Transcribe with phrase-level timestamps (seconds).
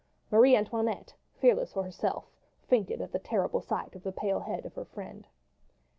[0.31, 2.25] Marie Antoinette, fearless for herself,
[2.67, 5.27] fainted at the terrible sight of the pale head of her friend.